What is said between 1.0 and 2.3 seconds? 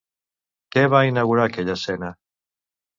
inaugurar aquella escena?